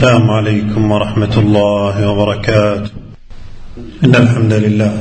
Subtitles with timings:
[0.00, 2.90] السلام عليكم ورحمة الله وبركاته.
[4.04, 4.92] إن الحمد لله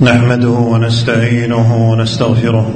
[0.00, 2.66] نحمده ونستعينه ونستغفره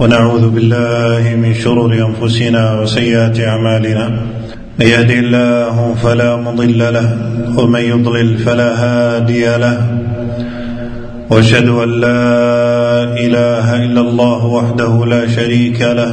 [0.00, 4.08] ونعوذ بالله من شرور أنفسنا وسيئات أعمالنا.
[4.78, 7.08] من يهده الله فلا مضل له
[7.56, 9.76] ومن يضلل فلا هادي له.
[11.30, 12.24] وأشهد أن لا
[13.24, 16.12] إله إلا الله وحده لا شريك له.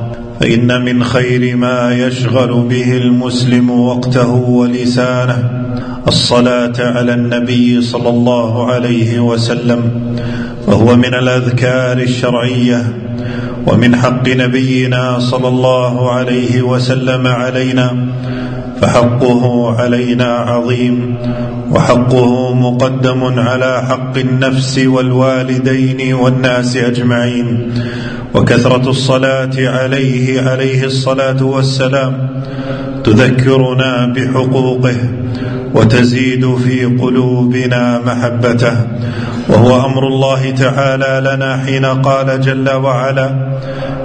[0.41, 5.49] فإن من خير ما يشغل به المسلم وقته ولسانه
[6.07, 9.81] الصلاة على النبي صلى الله عليه وسلم
[10.67, 12.83] فهو من الأذكار الشرعية
[13.67, 17.97] ومن حق نبينا صلى الله عليه وسلم علينا
[18.81, 21.15] فحقه علينا عظيم
[21.71, 27.73] وحقه مقدم على حق النفس والوالدين والناس أجمعين.
[28.33, 32.29] وكثرة الصلاة عليه عليه الصلاة والسلام
[33.03, 34.95] تذكرنا بحقوقه
[35.73, 38.75] وتزيد في قلوبنا محبته.
[39.49, 43.29] وهو أمر الله تعالى لنا حين قال جل وعلا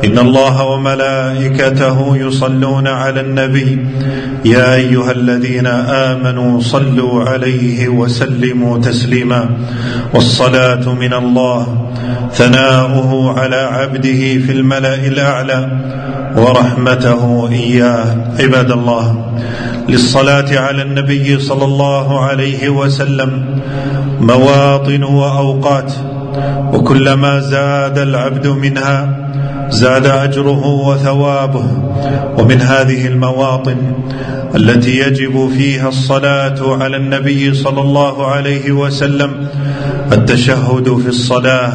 [0.07, 3.87] ان الله وملائكته يصلون على النبي.
[4.45, 9.49] يا ايها الذين امنوا صلوا عليه وسلموا تسليما.
[10.15, 11.91] والصلاه من الله.
[12.33, 15.69] ثناؤه على عبده في الملا الاعلى.
[16.37, 18.17] ورحمته اياه.
[18.41, 19.37] عباد الله.
[19.89, 23.61] للصلاه على النبي صلى الله عليه وسلم.
[24.21, 25.93] مواطن واوقات.
[26.73, 29.27] وكلما زاد العبد منها.
[29.71, 31.67] زاد أجره وثوابه.
[32.39, 33.77] ومن هذه المواطن
[34.55, 39.49] التي يجب فيها الصلاة على النبي صلى الله عليه وسلم
[40.13, 41.73] التشهد في الصلاة.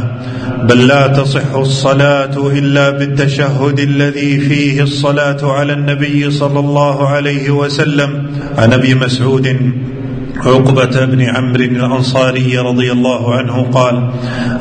[0.63, 8.25] بل لا تصح الصلاة إلا بالتشهد الذي فيه الصلاة على النبي صلى الله عليه وسلم.
[8.58, 9.58] عن أبي مسعود
[10.46, 14.09] عقبة بن عمرو الأنصاري رضي الله عنه قال: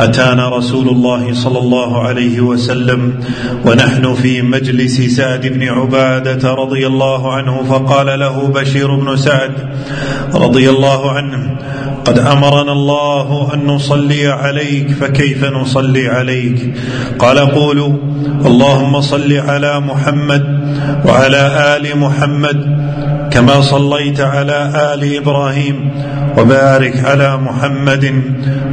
[0.00, 3.14] أتانا رسول الله صلى الله عليه وسلم
[3.64, 9.52] ونحن في مجلس سعد بن عبادة رضي الله عنه فقال له بشير بن سعد
[10.34, 11.56] رضي الله عنه:
[12.04, 16.74] قد أمرنا الله أن نصلي عليك فكيف نصلي عليك؟
[17.18, 17.92] قال قولوا
[18.47, 20.44] اللهم صل على محمد
[21.04, 22.80] وعلى آل محمد
[23.30, 25.91] كما صليت على آل إبراهيم
[26.38, 28.22] وبارك على محمد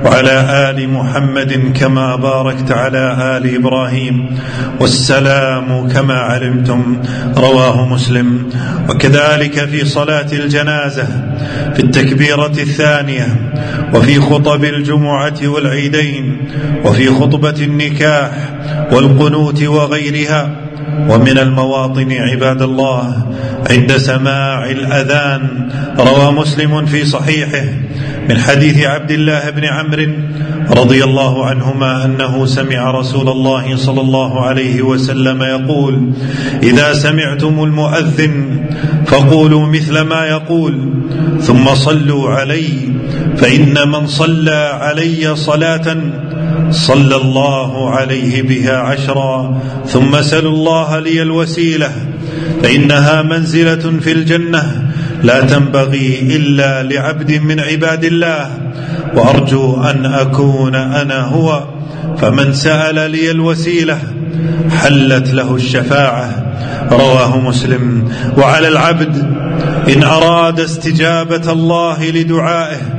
[0.05, 4.39] وعلى آل محمد كما باركت على آل إبراهيم
[4.79, 7.01] والسلام كما علمتم
[7.37, 8.49] رواه مسلم.
[8.89, 11.07] وكذلك في صلاة الجنازة
[11.73, 13.27] في التكبيرة الثانية
[13.93, 16.37] وفي خطب الجمعة والعيدين
[16.85, 18.31] وفي خطبة النكاح
[18.91, 20.66] والقنوت وغيرها
[21.09, 23.25] ومن المواطن عباد الله
[23.69, 27.65] عند سماع الأذان روى مسلم في صحيحه
[28.29, 30.11] من حديث عبد الله بن عمرو
[30.71, 36.11] رضي الله عنهما أنه سمع رسول الله صلى الله عليه وسلم يقول
[36.63, 38.65] إذا سمعتم المؤذن
[39.05, 40.93] فقولوا مثل ما يقول
[41.41, 42.69] ثم صلوا علي
[43.37, 45.97] فإن من صلى علي صلاة
[46.71, 51.91] صلى الله عليه بها عشرا ثم سلوا الله لي الوسيلة
[52.63, 54.91] فإنها منزلة في الجنة
[55.23, 58.49] لا تنبغي إلا لعبد من عباد الله
[59.15, 61.63] وأرجو أن أكون أنا هو
[62.17, 63.99] فمن سأل لي الوسيلة
[64.81, 66.53] حلت له الشفاعة.
[66.91, 68.11] رواه مسلم.
[68.37, 69.17] وعلى العبد
[69.89, 72.96] إن أراد استجابة الله لدعائه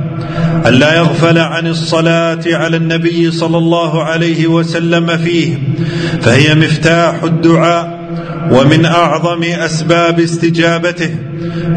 [0.67, 5.57] ألا يغفل عن الصلاة على النبي صلى الله عليه وسلم فيه
[6.21, 7.99] فهي مفتاح الدعاء
[8.51, 11.15] ومن أعظم أسباب استجابته.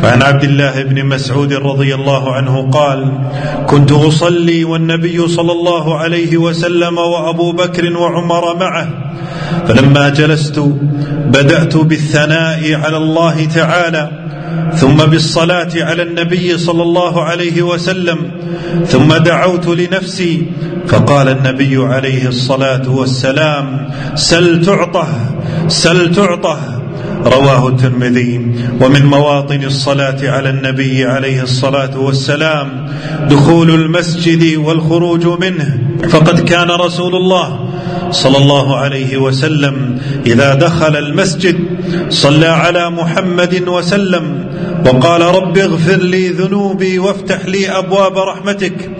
[0.03, 3.19] فعن عبد الله بن مسعود رضي الله عنه قال
[3.67, 8.88] كنت أصلي والنبي صلى الله عليه وسلم وأبو بكر وعمر معه
[9.69, 10.59] فلما جلست
[11.26, 14.11] بدأت بالثناء على الله تعالى
[14.76, 18.19] ثم بالصلاة على النبي صلى الله عليه وسلم
[18.87, 20.46] ثم دعوت لنفسي
[20.88, 25.08] فقال النبي عليه الصلاة والسلام سل تعطه
[25.69, 26.58] سل تعطه.
[27.25, 28.40] رواه الترمذي.
[28.81, 32.87] ومن مواطن الصلاة على النبي عليه الصلاة والسلام
[33.31, 35.78] دخول المسجد والخروج منه.
[36.08, 37.69] فقد كان رسول الله
[38.10, 41.56] صلى الله عليه وسلم إذا دخل المسجد
[42.08, 44.42] صلى على محمد وسلم
[44.87, 48.90] وقال رب اغفر لي ذنوبي وافتح لي أبواب رحمتك.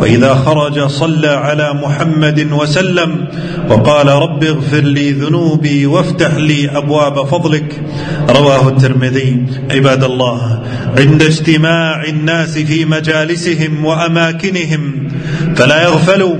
[0.00, 3.26] وإذا خرج صلى على محمد وسلم
[3.68, 7.82] وقال رب اغفر لي ذنوبي وافتح لي أبواب فضلك.
[8.30, 9.46] رواه الترمذي.
[9.70, 10.62] عباد الله
[10.98, 15.08] عند اجتماع الناس في مجالسهم وأماكنهم
[15.56, 16.36] فلا يغفلوا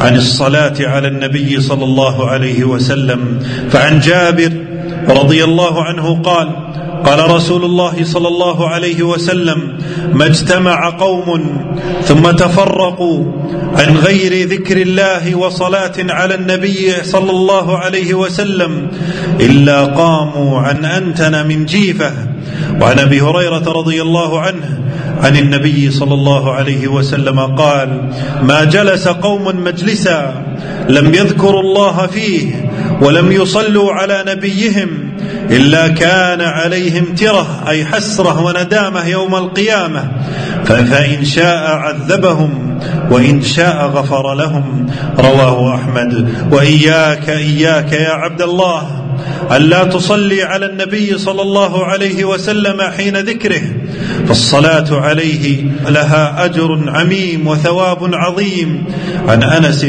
[0.00, 3.38] عن الصلاة على النبي صلى الله عليه وسلم.
[3.70, 4.69] فعن جابر
[5.08, 6.48] رضي الله عنه قال
[7.04, 9.78] قال رسول الله صلى الله عليه وسلم
[10.12, 11.56] ما اجتمع قوم
[12.02, 13.24] ثم تفرقوا
[13.74, 18.88] عن غير ذكر الله وصلاة على النبي صلى الله عليه وسلم
[19.40, 22.12] إلا قاموا عن أنتن من جيفة
[22.80, 24.80] وعن أبي هريرة رضي الله عنه
[25.22, 28.10] عن النبي صلى الله عليه وسلم قال
[28.42, 30.44] ما جلس قوم مجلسا
[30.88, 32.69] لم يذكروا الله فيه
[33.00, 35.16] ولم يصلوا على نبيهم
[35.50, 40.10] إلا كان عليهم ترة أي حسرة وندامة يوم القيامة.
[40.64, 42.80] فإن شاء عذبهم
[43.10, 44.86] وإن شاء غفر لهم.
[45.18, 46.34] رواه أحمد.
[46.52, 49.06] وإياك إياك يا عبد الله
[49.52, 53.62] ألا تصلي على النبي صلى الله عليه وسلم حين ذكره.
[54.30, 58.84] فالصلاة عليه لها أجر عميم وثواب عظيم.
[59.28, 59.86] عن أنس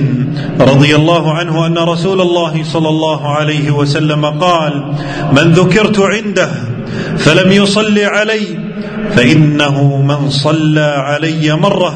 [0.59, 4.93] رضي الله عنه أن رسول الله صلى الله عليه وسلم قال
[5.31, 6.49] من ذكرت عنده
[7.17, 8.41] فلم يصلي علي
[9.15, 11.93] فإنه من صلى علي مرة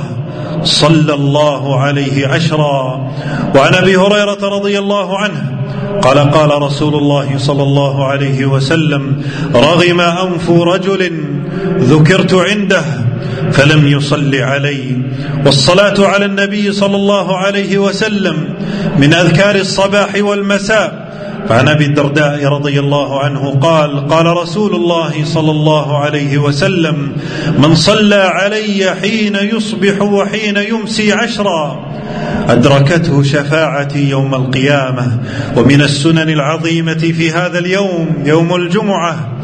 [0.63, 3.11] صلى الله عليه عشرا.
[3.55, 5.41] وعن أبي هريرة رضي الله عنه
[6.01, 9.23] قال قال رسول الله صلى الله عليه وسلم
[9.55, 11.11] رغم أنف رجل
[11.79, 12.83] ذكرت عنده
[13.51, 14.97] فلم يصل علي.
[15.45, 18.35] والصلاة على النبي صلى الله عليه وسلم
[18.97, 21.05] من أذكار الصباح والمساء.
[21.49, 27.11] فعن أبي الدرداء رضي الله عنه قال قال رسول الله صلى الله عليه وسلم
[27.59, 31.85] من صلى علي حين يصبح وحين يمسي عشرا
[32.49, 35.19] أدركته شفاعتي يوم القيامة.
[35.57, 39.34] ومن السنن العظيمة في هذا اليوم يوم الجمعة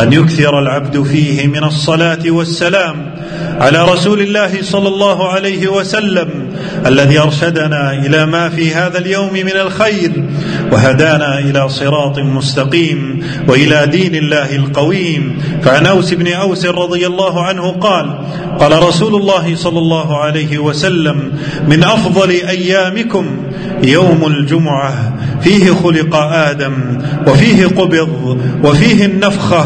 [0.00, 3.14] أن يكثر العبد فيه من الصلاة والسلام
[3.60, 6.28] على رسول الله صلى الله عليه وسلم
[6.86, 10.24] الذي أرشدنا إلى ما في هذا اليوم من الخير
[10.72, 15.38] وهدانا إلى صراط مستقيم وإلى دين الله القويم.
[15.62, 18.18] فعن أوس بن أوس رضي الله عنه قال
[18.60, 21.32] قال رسول الله صلى الله عليه وسلم
[21.68, 23.26] من أفضل أيامكم
[23.82, 25.17] يوم الجمعة
[25.48, 26.72] فيه خلق آدم
[27.26, 29.64] وفيه قبض وفيه النفخة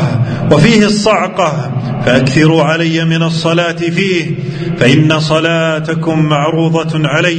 [0.52, 1.72] وفيه الصعقة.
[2.06, 4.30] فأكثروا علي من الصلاة فيه
[4.78, 7.38] فإن صلاتكم معروضة علي.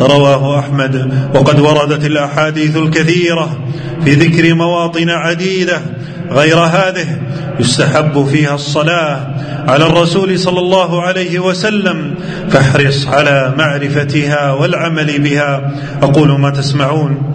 [0.00, 1.12] رواه أحمد.
[1.34, 3.58] وقد وردت الأحاديث الكثيرة
[4.04, 5.80] في ذكر مواطن عديدة
[6.30, 7.06] غير هذه
[7.60, 9.34] يستحب فيها الصلاة
[9.68, 12.14] على الرسول صلى الله عليه وسلم.
[12.50, 15.72] فاحرص على معرفتها والعمل بها.
[16.02, 17.34] أقول ما تسمعون.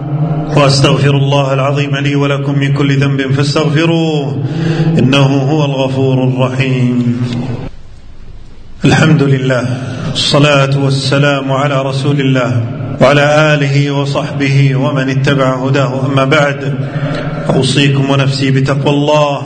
[0.57, 4.43] واستغفر الله العظيم لي ولكم من كل ذنب فاستغفروه
[4.99, 7.21] إنه هو الغفور الرحيم.
[8.85, 9.65] الحمد لله
[10.13, 12.63] الصلاه والسلام على رسول الله
[13.01, 16.05] وعلى آله وصحبه ومن اتبع هداه.
[16.05, 16.73] أما بعد
[17.49, 19.41] أوصيكم ونفسي بتقوى الله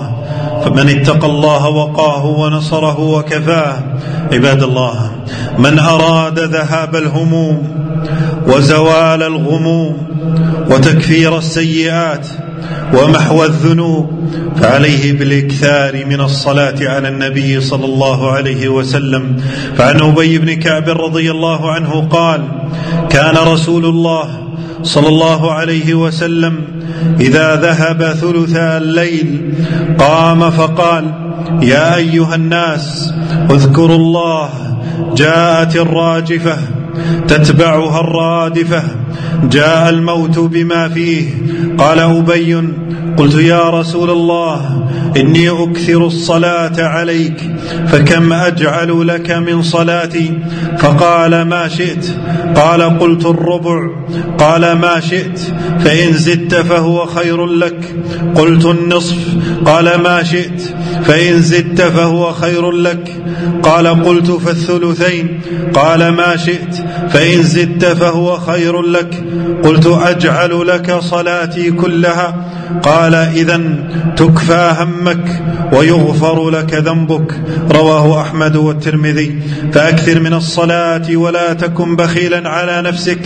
[0.66, 3.84] فمن اتقى الله وقاه ونصره وكفاه.
[4.34, 5.12] عباد الله
[5.60, 7.88] من أراد ذهاب الهموم
[8.48, 10.08] وزوال الغموم
[10.72, 12.28] وتكفير السيئات
[12.94, 14.12] ومحو الذنوب
[14.62, 19.38] فعليه بالإكثار من الصلاة على النبي صلى الله عليه وسلم.
[19.78, 22.42] فعن أبي بن كعب رضي الله عنه قال
[23.10, 24.48] كان رسول الله
[24.84, 26.60] صلى الله عليه وسلم
[27.20, 29.54] إذا ذهب ثلثا الليل
[30.00, 31.12] قام فقال
[31.62, 33.14] يا أيها الناس
[33.52, 34.50] اذكروا الله
[35.16, 36.58] جاءت الراجفة
[37.28, 38.84] تتبعها الرادفة.
[39.44, 41.30] جاء الموت بما فيه.
[41.78, 42.56] قال أبي
[43.18, 44.87] قلت يا رسول الله
[45.18, 47.56] إني أكثر الصلاة عليك
[47.88, 50.40] فكم أجعل لك من صلاتي؟
[50.80, 52.06] فقال ما شئت.
[52.56, 53.80] قال قلت الربع.
[54.38, 55.40] قال ما شئت
[55.80, 57.96] فإن زدت فهو خير لك.
[58.36, 59.18] قلت النصف.
[59.66, 60.62] قال ما شئت
[61.04, 63.14] فإن زدت فهو خير لك.
[63.64, 65.42] قال قلت فالثلثين.
[65.74, 66.76] قال ما شئت
[67.10, 69.24] فإن زدت فهو خير لك.
[69.64, 72.52] قلت أجعل لك صلاتي كلها.
[72.84, 73.62] قال إذا
[74.18, 74.77] تكفى.
[74.84, 75.44] همك
[75.74, 77.34] ويغفر لك ذنبك.
[77.72, 79.40] رواه أحمد والترمذي.
[79.74, 83.20] فأكثر من الصلاة ولا تكن بخيلا على نفسك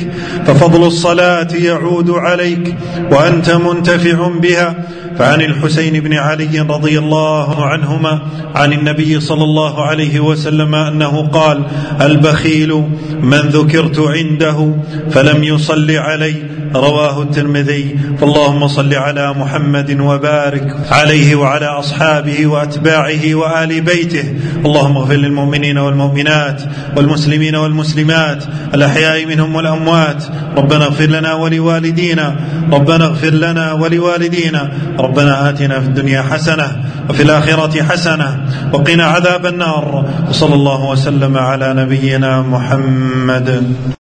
[0.46, 2.76] ففضل الصلاة يعود عليك
[3.12, 4.76] وأنت منتفع بها.
[5.18, 8.20] فعن الحسين بن علي رضي الله عنهما
[8.56, 11.64] عن النبي صلى الله عليه وسلم أنه قال
[12.02, 12.84] البخيل
[13.22, 14.76] من ذكرت عنده
[15.12, 16.36] فلم يصل علي.
[16.76, 18.00] رواه الترمذي.
[18.20, 24.24] فاللهم صل على محمد وبارك عليه وعلى أصحابه وأتباعه وآل بيته.
[24.66, 26.62] اللهم اغفر للمؤمنين والمؤمنات
[26.98, 30.24] والمسلمين والمسلمات الأحياء منهم والأموات.
[30.58, 32.36] ربنا اغفر لنا ولوالدينا.
[32.72, 34.72] ربنا اغفر لنا ولوالدينا.
[35.02, 36.68] ربنا آتنا في الدنيا حسنة
[37.10, 38.30] وفي الآخرة حسنة
[38.74, 43.48] وقنا عذاب النار وصلى الله وسلم على نبينا محمد.